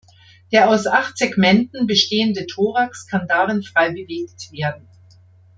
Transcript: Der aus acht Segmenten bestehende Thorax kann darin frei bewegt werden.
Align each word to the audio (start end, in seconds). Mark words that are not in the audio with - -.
Der 0.51 0.67
aus 0.67 0.87
acht 0.87 1.19
Segmenten 1.19 1.85
bestehende 1.85 2.47
Thorax 2.47 3.05
kann 3.05 3.27
darin 3.27 3.61
frei 3.61 3.89
bewegt 3.89 4.51
werden. 4.51 4.87